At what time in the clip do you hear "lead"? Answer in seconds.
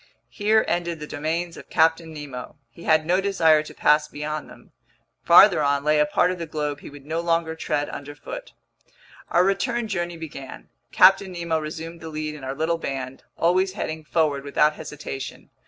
12.09-12.33